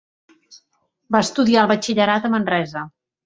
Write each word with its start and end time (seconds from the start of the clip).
Va 1.15 1.21
estudiar 1.27 1.65
el 1.65 1.69
batxillerat 1.73 2.25
a 2.25 2.33
Manresa. 2.37 2.85